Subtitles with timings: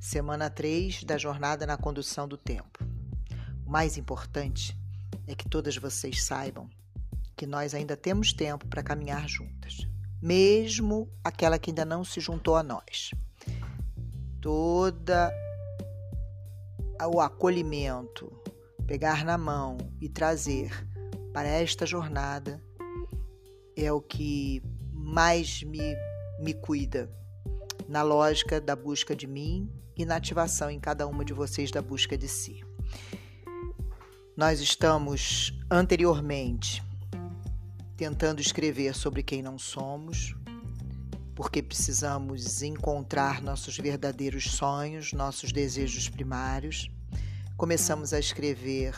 [0.00, 2.82] Semana 3 da jornada na condução do tempo.
[3.66, 4.74] O mais importante
[5.26, 6.70] é que todas vocês saibam
[7.36, 9.86] que nós ainda temos tempo para caminhar juntas,
[10.20, 13.10] mesmo aquela que ainda não se juntou a nós.
[14.40, 15.30] Toda
[17.06, 18.32] o acolhimento,
[18.86, 20.72] pegar na mão e trazer
[21.30, 22.58] para esta jornada
[23.76, 24.62] é o que
[24.94, 25.94] mais me,
[26.40, 27.19] me cuida
[27.90, 31.82] na lógica da busca de mim e na ativação em cada uma de vocês da
[31.82, 32.64] busca de si.
[34.36, 36.84] Nós estamos anteriormente
[37.96, 40.36] tentando escrever sobre quem não somos,
[41.34, 46.88] porque precisamos encontrar nossos verdadeiros sonhos, nossos desejos primários.
[47.56, 48.94] Começamos a escrever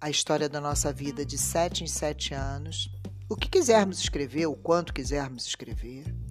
[0.00, 2.88] a história da nossa vida de sete em sete anos,
[3.28, 6.21] o que quisermos escrever, o quanto quisermos escrever.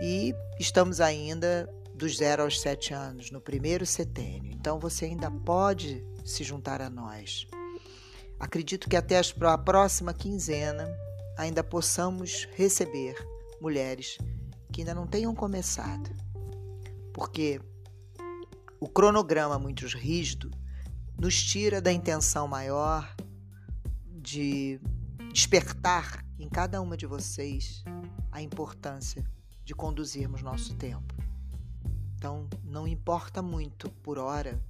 [0.00, 4.52] E estamos ainda dos 0 aos 7 anos, no primeiro setênio.
[4.52, 7.46] Então você ainda pode se juntar a nós.
[8.38, 10.86] Acredito que até a próxima quinzena
[11.38, 13.16] ainda possamos receber
[13.60, 14.18] mulheres
[14.70, 16.10] que ainda não tenham começado.
[17.14, 17.58] Porque
[18.78, 20.50] o cronograma muito rígido
[21.18, 23.16] nos tira da intenção maior
[24.06, 24.78] de
[25.32, 27.82] despertar em cada uma de vocês
[28.30, 29.24] a importância
[29.66, 31.12] de conduzirmos nosso tempo.
[32.14, 34.62] Então, não importa muito por hora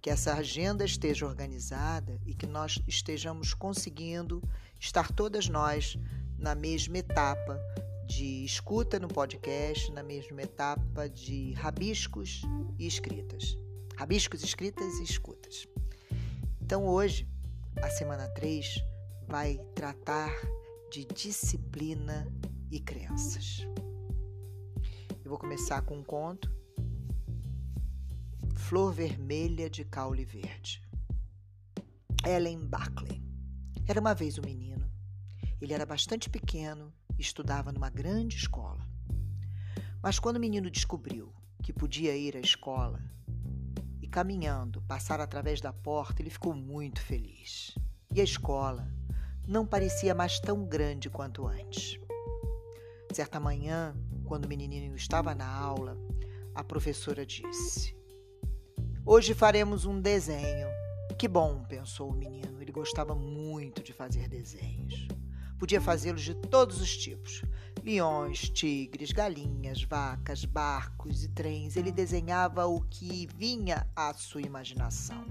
[0.00, 4.42] que essa agenda esteja organizada e que nós estejamos conseguindo
[4.80, 5.98] estar todas nós
[6.38, 7.60] na mesma etapa
[8.06, 12.42] de escuta no podcast, na mesma etapa de rabiscos
[12.78, 13.56] e escritas.
[13.96, 15.68] Rabiscos, escritas e escutas.
[16.62, 17.28] Então, hoje,
[17.82, 18.82] a semana 3
[19.28, 20.32] vai tratar
[20.90, 22.26] de disciplina
[22.70, 23.66] e crenças.
[25.24, 26.54] Eu vou começar com um conto
[28.56, 30.86] Flor Vermelha de Caule Verde.
[32.26, 33.22] Ellen Barclay.
[33.88, 34.86] Era uma vez um menino.
[35.62, 38.86] Ele era bastante pequeno e estudava numa grande escola.
[40.02, 41.32] Mas quando o menino descobriu
[41.62, 43.00] que podia ir à escola
[44.02, 47.74] e caminhando passar através da porta, ele ficou muito feliz.
[48.14, 48.92] E a escola
[49.48, 51.98] não parecia mais tão grande quanto antes.
[53.10, 55.96] Certa manhã, quando o menininho estava na aula,
[56.54, 57.94] a professora disse:
[59.04, 60.68] Hoje faremos um desenho.
[61.18, 62.60] Que bom, pensou o menino.
[62.60, 65.06] Ele gostava muito de fazer desenhos.
[65.58, 67.42] Podia fazê-los de todos os tipos:
[67.84, 71.76] leões, tigres, galinhas, vacas, barcos e trens.
[71.76, 75.24] Ele desenhava o que vinha à sua imaginação.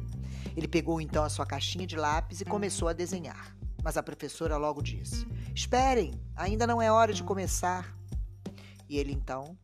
[0.56, 3.56] Ele pegou então a sua caixinha de lápis e começou a desenhar.
[3.84, 7.98] Mas a professora logo disse: Esperem, ainda não é hora de começar.
[8.90, 9.58] E ele então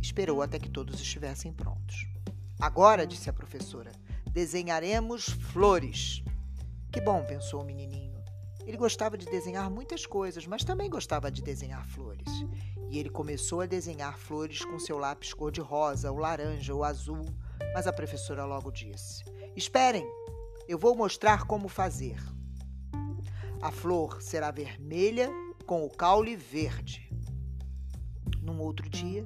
[0.00, 2.06] esperou até que todos estivessem prontos.
[2.60, 3.92] Agora, disse a professora,
[4.30, 6.22] desenharemos flores.
[6.92, 8.14] Que bom, pensou o menininho.
[8.66, 12.28] Ele gostava de desenhar muitas coisas, mas também gostava de desenhar flores.
[12.88, 17.24] E ele começou a desenhar flores com seu lápis cor-de-rosa, o laranja, o azul.
[17.74, 20.06] Mas a professora logo disse: Esperem,
[20.66, 22.16] eu vou mostrar como fazer.
[23.60, 25.30] A flor será vermelha
[25.66, 27.10] com o caule verde.
[28.44, 29.24] Num outro dia,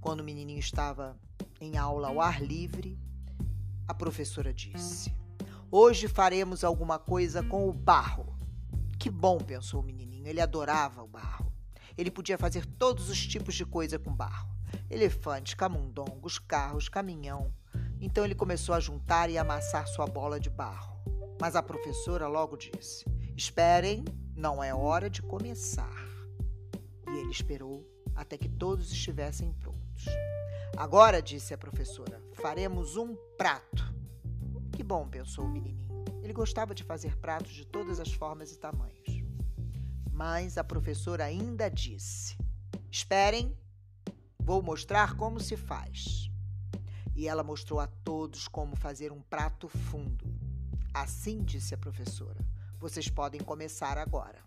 [0.00, 1.14] quando o menininho estava
[1.60, 2.98] em aula ao ar livre,
[3.86, 5.14] a professora disse:
[5.70, 8.34] Hoje faremos alguma coisa com o barro.
[8.98, 10.26] Que bom, pensou o menininho.
[10.26, 11.52] Ele adorava o barro.
[11.98, 14.48] Ele podia fazer todos os tipos de coisa com barro:
[14.88, 17.52] elefantes, camundongos, carros, caminhão.
[18.00, 20.96] Então ele começou a juntar e amassar sua bola de barro.
[21.38, 23.04] Mas a professora logo disse:
[23.36, 24.02] Esperem,
[24.34, 25.92] não é hora de começar.
[27.06, 30.06] E ele esperou até que todos estivessem prontos.
[30.76, 33.94] Agora, disse a professora, faremos um prato.
[34.72, 36.04] Que bom, pensou o menininho.
[36.22, 39.22] Ele gostava de fazer pratos de todas as formas e tamanhos.
[40.10, 42.36] Mas a professora ainda disse:
[42.90, 43.56] Esperem,
[44.38, 46.30] vou mostrar como se faz.
[47.14, 50.26] E ela mostrou a todos como fazer um prato fundo.
[50.92, 52.38] Assim, disse a professora,
[52.78, 54.38] vocês podem começar agora.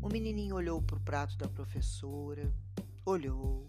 [0.00, 2.52] O menininho olhou para o prato da professora,
[3.04, 3.68] olhou,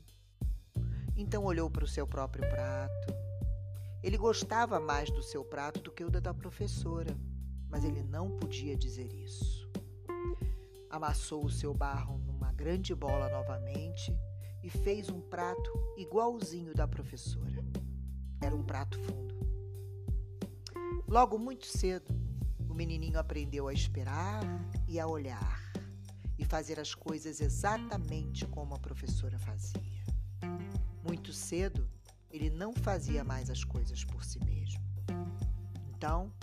[1.18, 3.14] então olhou para o seu próprio prato.
[4.04, 7.18] Ele gostava mais do seu prato do que o da professora,
[7.68, 9.68] mas ele não podia dizer isso.
[10.90, 14.16] Amassou o seu barro numa grande bola novamente
[14.64, 17.66] e fez um prato igualzinho da professora.
[18.40, 19.36] Era um prato fundo.
[21.08, 22.14] Logo muito cedo,
[22.70, 24.42] o menininho aprendeu a esperar
[24.88, 25.59] e a olhar
[26.50, 30.04] fazer as coisas exatamente como a professora fazia.
[31.08, 31.88] Muito cedo,
[32.32, 34.84] ele não fazia mais as coisas por si mesmo.
[35.96, 36.34] Então,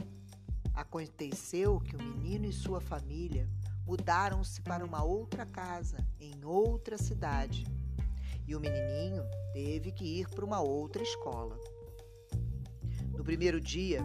[0.72, 3.50] aconteceu que o menino e sua família
[3.84, 7.66] mudaram-se para uma outra casa, em outra cidade.
[8.46, 11.58] E o menininho teve que ir para uma outra escola.
[13.10, 14.02] No primeiro dia,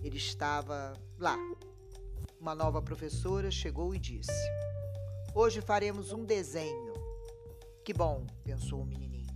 [0.00, 1.36] ele estava lá.
[2.38, 4.32] Uma nova professora chegou e disse:
[5.34, 6.92] Hoje faremos um desenho.
[7.82, 9.34] Que bom, pensou o menininho.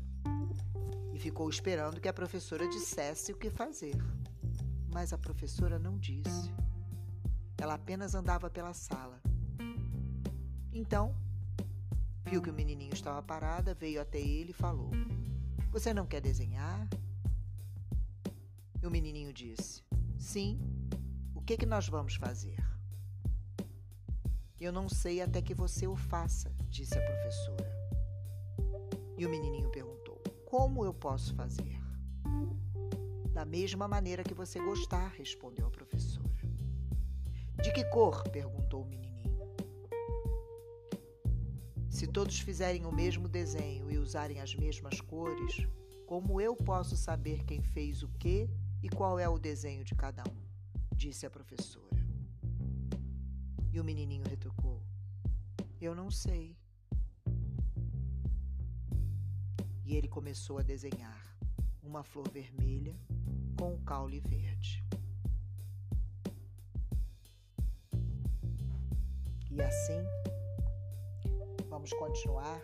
[1.15, 3.97] E ficou esperando que a professora dissesse o que fazer.
[4.93, 6.53] Mas a professora não disse.
[7.57, 9.23] Ela apenas andava pela sala.
[10.71, 11.17] Então,
[12.27, 14.91] viu que o menininho estava parada, veio até ele e falou:
[15.71, 16.87] Você não quer desenhar?
[18.83, 19.83] E o menininho disse:
[20.19, 20.61] Sim.
[21.35, 22.66] O que, que nós vamos fazer?
[24.59, 27.77] Eu não sei até que você o faça, disse a professora.
[29.19, 31.79] E o menininho perguntou: Como eu posso fazer?
[33.35, 36.27] Da mesma maneira que você gostar, respondeu a professora.
[37.63, 38.23] De que cor?
[38.31, 39.37] perguntou o menininho.
[41.91, 45.67] Se todos fizerem o mesmo desenho e usarem as mesmas cores,
[46.07, 48.49] como eu posso saber quem fez o que
[48.83, 50.47] e qual é o desenho de cada um?
[50.95, 51.96] disse a professora.
[53.77, 54.83] E o menininho retrucou:
[55.79, 56.57] Eu não sei.
[59.85, 61.37] E ele começou a desenhar
[61.83, 62.97] uma flor vermelha
[63.59, 64.83] com o caule verde.
[69.51, 70.03] E assim
[71.69, 72.59] Vamos continuar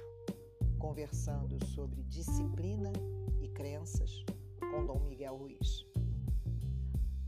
[0.78, 2.90] conversando sobre disciplina
[3.42, 4.24] e crenças
[4.58, 5.84] com Dom Miguel Ruiz.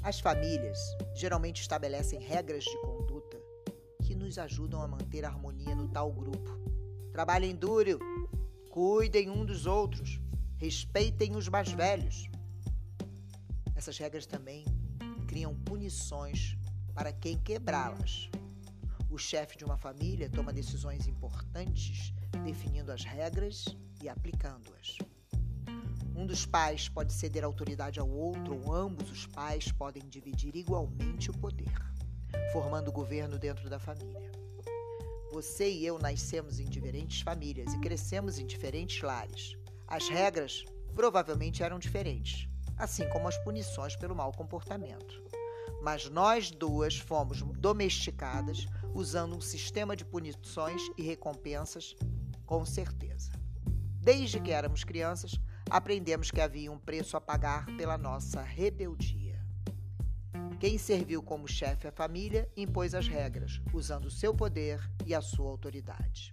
[0.02, 0.78] As famílias
[1.14, 3.13] geralmente estabelecem regras de conduta
[4.40, 6.58] ajudam a manter a harmonia no tal grupo.
[7.12, 7.98] Trabalhem duro,
[8.70, 10.20] cuidem um dos outros,
[10.56, 12.28] respeitem os mais velhos.
[13.74, 14.64] Essas regras também
[15.26, 16.56] criam punições
[16.94, 18.30] para quem quebrá-las.
[19.10, 22.12] O chefe de uma família toma decisões importantes,
[22.44, 23.64] definindo as regras
[24.02, 24.98] e aplicando-as.
[26.16, 31.30] Um dos pais pode ceder autoridade ao outro, ou ambos os pais podem dividir igualmente
[31.30, 31.63] o poder,
[32.54, 34.30] formando governo dentro da família.
[35.32, 39.56] Você e eu nascemos em diferentes famílias e crescemos em diferentes lares.
[39.88, 40.64] As regras
[40.94, 42.48] provavelmente eram diferentes,
[42.78, 45.20] assim como as punições pelo mau comportamento.
[45.82, 51.96] Mas nós duas fomos domesticadas usando um sistema de punições e recompensas,
[52.46, 53.32] com certeza.
[54.00, 59.23] Desde que éramos crianças, aprendemos que havia um preço a pagar pela nossa rebeldia.
[60.64, 65.50] Quem serviu como chefe à família impôs as regras, usando seu poder e a sua
[65.50, 66.32] autoridade.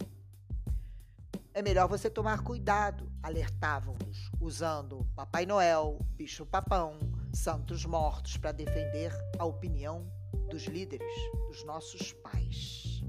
[1.53, 6.97] É melhor você tomar cuidado, alertavam-nos, usando Papai Noel, Bicho-Papão,
[7.33, 10.09] Santos Mortos para defender a opinião
[10.49, 11.13] dos líderes,
[11.49, 13.03] dos nossos pais.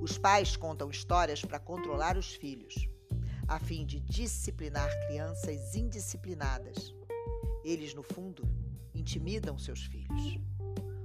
[0.00, 2.88] Os pais contam histórias para controlar os filhos,
[3.48, 6.94] a fim de disciplinar crianças indisciplinadas.
[7.64, 8.53] Eles, no fundo,
[9.04, 10.38] intimidam seus filhos.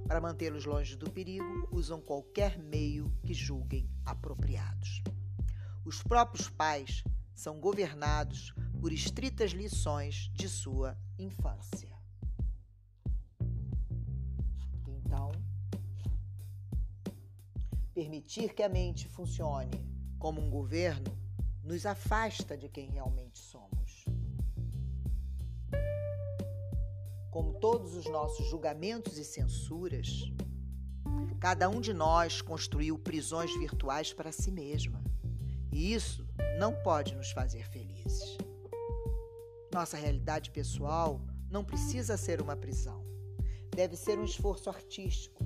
[0.08, 5.02] Para mantê-los longe do perigo, usam qualquer meio que julguem apropriados.
[5.84, 7.04] Os próprios pais
[7.34, 11.90] são governados por estritas lições de sua infância.
[17.92, 19.84] Permitir que a mente funcione
[20.18, 21.14] como um governo
[21.62, 23.69] nos afasta de quem realmente somos.
[27.30, 30.30] Como todos os nossos julgamentos e censuras,
[31.38, 35.02] cada um de nós construiu prisões virtuais para si mesma.
[35.72, 36.26] E isso
[36.58, 38.36] não pode nos fazer felizes.
[39.72, 41.20] Nossa realidade pessoal
[41.50, 43.04] não precisa ser uma prisão.
[43.74, 45.44] Deve ser um esforço artístico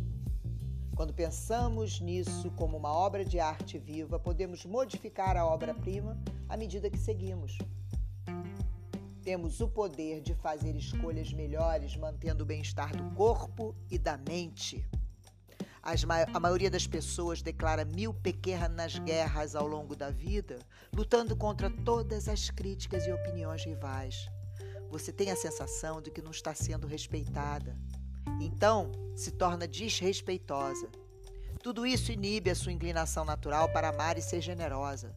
[0.95, 6.17] quando pensamos nisso como uma obra de arte viva, podemos modificar a obra-prima
[6.49, 7.59] à medida que seguimos.
[9.25, 14.87] Temos o poder de fazer escolhas melhores, mantendo o bem-estar do corpo e da mente.
[15.83, 20.59] a maioria das pessoas declara mil pequenas guerras ao longo da vida,
[20.95, 24.29] lutando contra todas as críticas e opiniões rivais.
[24.91, 27.77] Você tem a sensação de que não está sendo respeitada
[28.41, 30.89] então, se torna desrespeitosa.
[31.63, 35.15] Tudo isso inibe a sua inclinação natural para amar e ser generosa.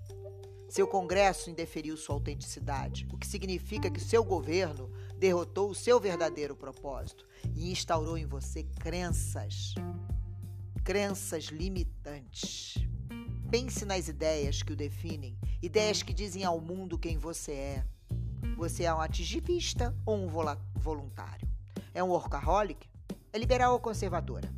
[0.69, 6.57] Seu Congresso indeferiu sua autenticidade, o que significa que seu governo derrotou o seu verdadeiro
[6.57, 9.73] propósito e instaurou em você crenças,
[10.83, 12.75] crenças limitantes.
[13.49, 17.85] Pense nas ideias que o definem, ideias que dizem ao mundo quem você é.
[18.57, 21.47] Você é um ativista ou um voluntário?
[21.93, 22.89] É um workaholic?
[23.31, 24.53] É liberal ou conservadora?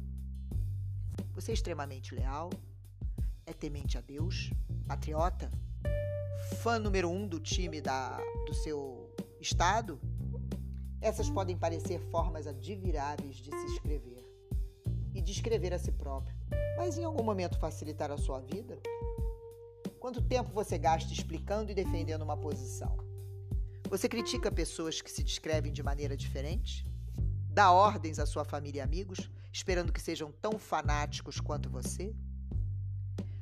[1.36, 2.50] Você é extremamente leal?
[3.46, 4.50] É temente a Deus?
[4.88, 5.52] Patriota?
[6.62, 10.00] Fã número um do time da, do seu estado?
[11.02, 14.26] Essas podem parecer formas admiráveis de se escrever
[15.14, 16.36] e de escrever a si próprio,
[16.78, 18.80] mas em algum momento facilitar a sua vida?
[20.00, 22.98] Quanto tempo você gasta explicando e defendendo uma posição?
[23.90, 26.86] Você critica pessoas que se descrevem de maneira diferente?
[27.50, 32.16] Dá ordens à sua família e amigos, esperando que sejam tão fanáticos quanto você?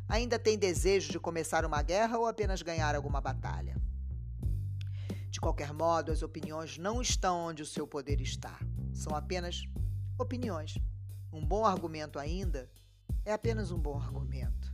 [0.10, 3.76] Ainda tem desejo de começar uma guerra ou apenas ganhar alguma batalha?
[5.30, 8.58] De qualquer modo, as opiniões não estão onde o seu poder está.
[8.94, 9.64] São apenas
[10.18, 10.76] opiniões.
[11.32, 12.72] Um bom argumento ainda
[13.26, 14.74] é apenas um bom argumento.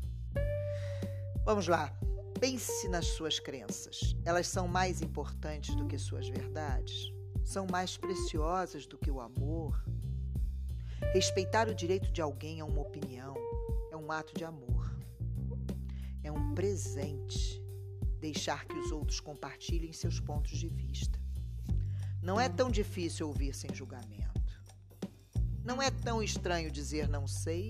[1.43, 1.91] Vamos lá.
[2.39, 4.15] Pense nas suas crenças.
[4.23, 7.11] Elas são mais importantes do que suas verdades?
[7.43, 9.83] São mais preciosas do que o amor?
[11.11, 13.33] Respeitar o direito de alguém a uma opinião
[13.91, 14.92] é um ato de amor.
[16.23, 17.61] É um presente
[18.19, 21.19] deixar que os outros compartilhem seus pontos de vista.
[22.21, 24.23] Não é tão difícil ouvir sem julgamento.
[25.63, 27.69] Não é tão estranho dizer não sei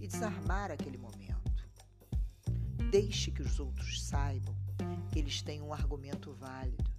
[0.00, 1.68] e desarmar aquele momento.
[2.90, 4.56] Deixe que os outros saibam
[5.12, 6.90] que eles têm um argumento válido.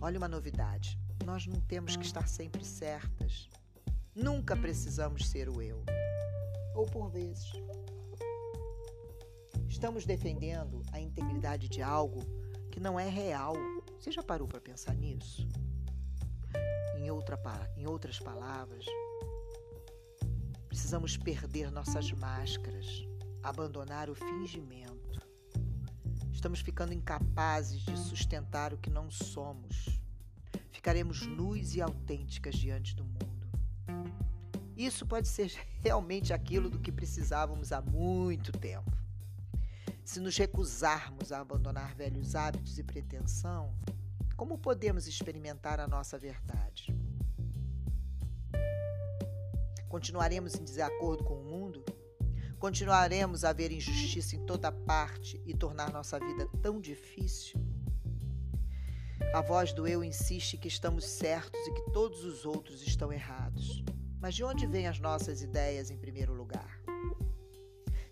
[0.00, 3.48] Olha uma novidade: nós não temos que estar sempre certas.
[4.14, 5.82] Nunca precisamos ser o eu.
[6.74, 7.50] Ou por vezes.
[9.68, 12.20] Estamos defendendo a integridade de algo
[12.70, 13.54] que não é real.
[14.00, 15.46] Você já parou para pensar nisso?
[16.96, 17.38] Em, outra,
[17.76, 18.86] em outras palavras,
[20.68, 23.06] precisamos perder nossas máscaras,
[23.42, 25.20] abandonar o fingimento.
[26.32, 30.00] Estamos ficando incapazes de sustentar o que não somos.
[30.72, 33.28] Ficaremos nus e autênticas diante do mundo.
[34.76, 39.07] Isso pode ser realmente aquilo do que precisávamos há muito tempo.
[40.08, 43.74] Se nos recusarmos a abandonar velhos hábitos e pretensão,
[44.38, 46.96] como podemos experimentar a nossa verdade?
[49.86, 51.84] Continuaremos em desacordo com o mundo?
[52.58, 57.60] Continuaremos a ver injustiça em toda parte e tornar nossa vida tão difícil?
[59.34, 63.84] A voz do eu insiste que estamos certos e que todos os outros estão errados.
[64.18, 66.37] Mas de onde vêm as nossas ideias em primeiro?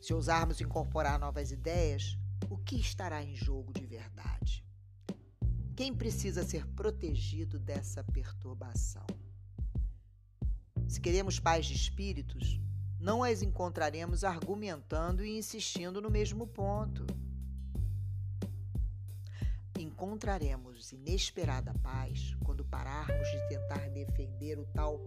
[0.06, 2.16] Se ousarmos incorporar novas ideias,
[2.48, 4.64] o que estará em jogo de verdade?
[5.74, 9.04] Quem precisa ser protegido dessa perturbação?
[10.86, 12.60] Se queremos paz de espíritos,
[13.00, 17.04] não as encontraremos argumentando e insistindo no mesmo ponto.
[19.76, 25.04] Encontraremos inesperada paz quando pararmos de tentar defender o tal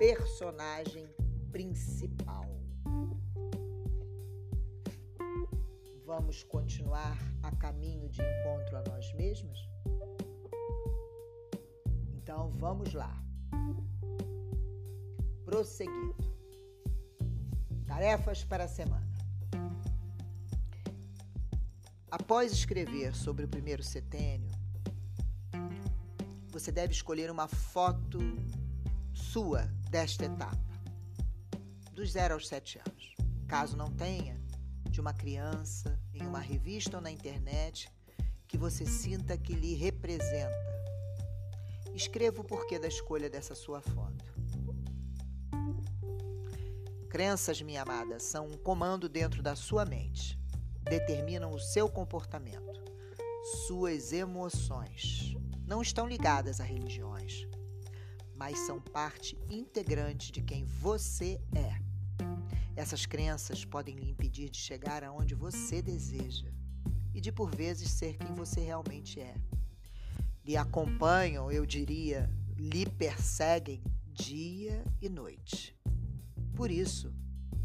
[0.00, 1.08] personagem
[1.52, 2.59] principal.
[6.10, 9.70] Vamos continuar a caminho de encontro a nós mesmos?
[12.16, 13.16] Então vamos lá.
[15.44, 16.16] Prosseguindo.
[17.86, 19.08] Tarefas para a semana.
[22.10, 24.50] Após escrever sobre o primeiro setênio,
[26.50, 28.18] você deve escolher uma foto
[29.14, 30.58] sua desta etapa,
[31.92, 33.14] dos 0 aos 7 anos.
[33.46, 34.40] Caso não tenha,
[34.90, 37.90] de uma criança, em uma revista ou na internet,
[38.46, 40.70] que você sinta que lhe representa.
[41.94, 44.24] Escreva o porquê da escolha dessa sua foto.
[47.08, 50.38] Crenças, minha amada, são um comando dentro da sua mente.
[50.82, 52.80] Determinam o seu comportamento.
[53.66, 55.36] Suas emoções
[55.66, 57.46] não estão ligadas a religiões,
[58.34, 61.89] mas são parte integrante de quem você é.
[62.80, 66.50] Essas crenças podem lhe impedir de chegar aonde você deseja
[67.12, 69.34] e de por vezes ser quem você realmente é.
[70.42, 75.76] Lhe acompanham, eu diria, lhe perseguem dia e noite.
[76.56, 77.12] Por isso,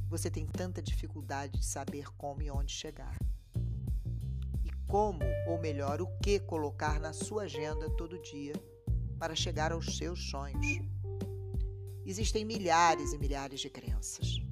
[0.10, 3.17] você tem tanta dificuldade de saber como e onde chegar.
[4.65, 8.53] E como, ou melhor, o que colocar na sua agenda todo dia
[9.17, 10.60] para chegar aos seus sonhos.
[12.05, 14.44] Existem milhares e milhares de crenças.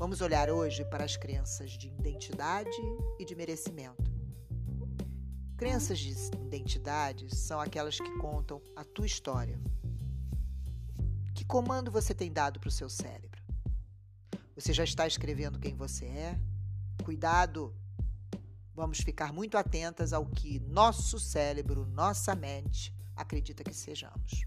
[0.00, 2.80] Vamos olhar hoje para as crenças de identidade
[3.18, 4.10] e de merecimento.
[5.58, 9.60] Crenças de identidade são aquelas que contam a tua história.
[11.34, 13.42] Que comando você tem dado para o seu cérebro?
[14.54, 16.40] Você já está escrevendo quem você é?
[17.04, 17.76] Cuidado!
[18.74, 24.46] Vamos ficar muito atentas ao que nosso cérebro, nossa mente acredita que sejamos.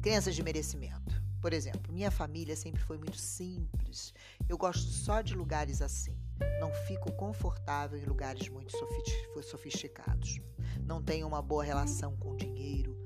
[0.00, 1.07] Crenças de merecimento.
[1.40, 4.12] Por exemplo, minha família sempre foi muito simples.
[4.48, 6.16] Eu gosto só de lugares assim.
[6.60, 8.72] Não fico confortável em lugares muito
[9.42, 10.40] sofisticados.
[10.84, 12.96] Não tenho uma boa relação com dinheiro.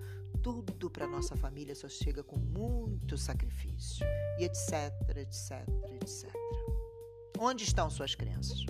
[0.42, 4.04] Tudo para nossa família só chega com muito sacrifício.
[4.38, 5.68] E etc, etc,
[6.00, 6.32] etc.
[7.38, 8.64] Onde estão suas crenças?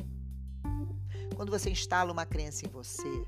[1.37, 3.27] Quando você instala uma crença em você,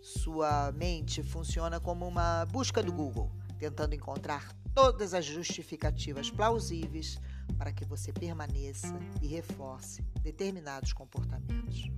[0.00, 7.18] sua mente funciona como uma busca do Google, tentando encontrar todas as justificativas plausíveis
[7.58, 11.90] para que você permaneça e reforce determinados comportamentos.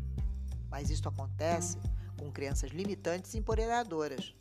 [0.71, 1.79] Mas isso acontece
[2.19, 4.35] com crenças limitantes e empoderadoras.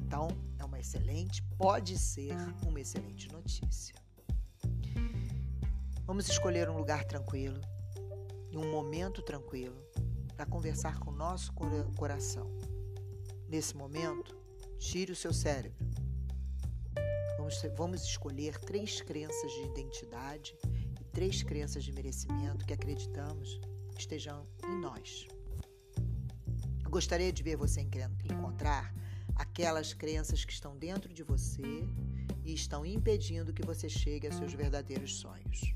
[0.00, 0.28] Então,
[0.58, 2.34] é uma excelente, pode ser
[2.66, 3.94] uma excelente notícia.
[6.06, 7.60] Vamos escolher um lugar tranquilo
[8.50, 9.80] e um momento tranquilo
[10.36, 11.52] para conversar com o nosso
[11.96, 12.50] coração.
[13.48, 14.36] Nesse momento,
[14.78, 15.89] tire o seu cérebro.
[17.50, 20.56] Vamos, vamos escolher três crenças de identidade
[21.00, 23.60] e três crenças de merecimento que acreditamos
[23.98, 25.26] estejam em nós.
[26.84, 28.94] Eu gostaria de ver você encontrar
[29.34, 31.84] aquelas crenças que estão dentro de você
[32.44, 35.74] e estão impedindo que você chegue a seus verdadeiros sonhos.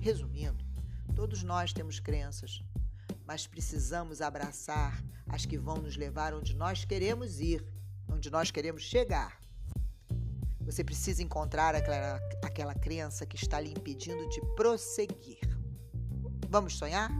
[0.00, 0.64] Resumindo,
[1.16, 2.62] todos nós temos crenças
[3.26, 7.64] mas precisamos abraçar as que vão nos levar onde nós queremos ir,
[8.08, 9.39] onde nós queremos chegar.
[10.70, 15.40] Você precisa encontrar aquela, aquela crença que está lhe impedindo de prosseguir.
[16.48, 17.10] Vamos sonhar?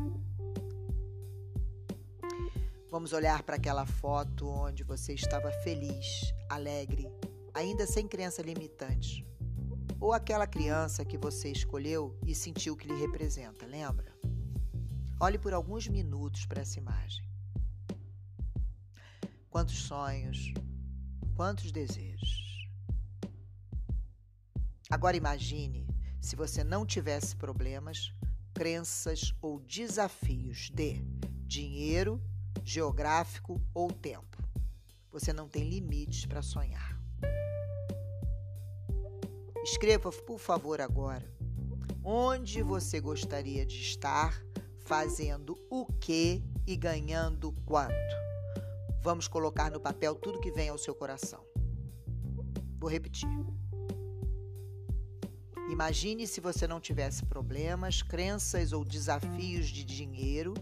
[2.88, 7.10] Vamos olhar para aquela foto onde você estava feliz, alegre,
[7.52, 9.26] ainda sem crença limitante.
[9.98, 14.14] Ou aquela criança que você escolheu e sentiu que lhe representa, lembra?
[15.18, 17.28] Olhe por alguns minutos para essa imagem.
[19.50, 20.54] Quantos sonhos,
[21.34, 22.49] quantos desejos.
[24.90, 25.86] Agora imagine
[26.20, 28.12] se você não tivesse problemas,
[28.52, 31.02] crenças ou desafios de
[31.46, 32.20] dinheiro,
[32.64, 34.36] geográfico ou tempo.
[35.10, 37.00] Você não tem limites para sonhar.
[39.62, 41.40] Escreva, por favor, agora
[42.04, 44.42] onde você gostaria de estar
[44.80, 47.94] fazendo o que e ganhando quanto.
[49.02, 51.44] Vamos colocar no papel tudo que vem ao seu coração.
[52.78, 53.28] Vou repetir.
[55.70, 60.52] Imagine se você não tivesse problemas, crenças ou desafios de dinheiro,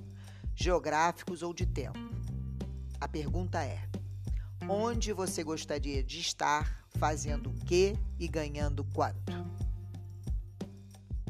[0.55, 1.99] geográficos ou de tempo.
[3.01, 3.89] A pergunta é:
[4.69, 9.33] onde você gostaria de estar fazendo o que e ganhando quanto?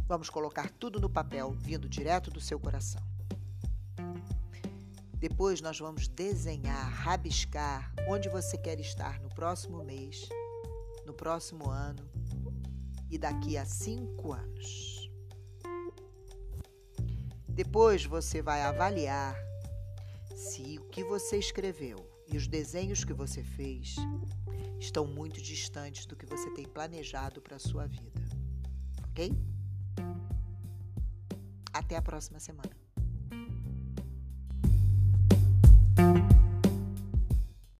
[0.08, 3.02] Vamos colocar tudo no papel, vindo direto do seu coração.
[5.14, 10.28] Depois nós vamos desenhar, rabiscar onde você quer estar no próximo mês,
[11.06, 12.17] no próximo ano
[13.10, 15.10] e daqui a cinco anos.
[17.48, 19.36] Depois você vai avaliar
[20.34, 23.96] se o que você escreveu e os desenhos que você fez
[24.78, 28.22] estão muito distantes do que você tem planejado para a sua vida.
[29.10, 29.32] Ok?
[31.72, 32.77] Até a próxima semana.